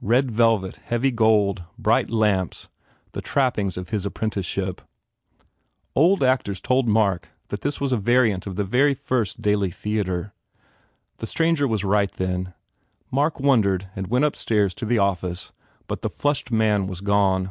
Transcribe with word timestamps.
Red 0.00 0.30
velvet, 0.30 0.76
heavy 0.76 1.10
gold, 1.10 1.64
bright 1.76 2.08
lamps 2.08 2.68
the 3.10 3.20
trappings 3.20 3.76
of 3.76 3.88
his 3.88 4.06
apprenticeship. 4.06 4.76
54 4.80 4.84
FULL 4.84 5.44
BLOOM 5.94 6.04
Old 6.04 6.22
actors 6.22 6.60
told 6.60 6.86
Mark 6.86 7.30
that 7.48 7.62
this 7.62 7.80
was 7.80 7.90
a 7.90 7.96
variant 7.96 8.46
of 8.46 8.54
the 8.54 8.94
first 8.94 9.42
Daly 9.42 9.72
theatre. 9.72 10.32
The 11.16 11.26
stranger 11.26 11.66
was 11.66 11.82
right, 11.82 12.12
then. 12.12 12.54
Mark 13.10 13.40
wondered 13.40 13.88
and 13.96 14.06
went 14.06 14.24
upstairs 14.24 14.72
to 14.74 14.86
the 14.86 14.98
office 15.00 15.50
but 15.88 16.02
the 16.02 16.08
flushed 16.10 16.52
man 16.52 16.86
was 16.86 17.00
gone. 17.00 17.50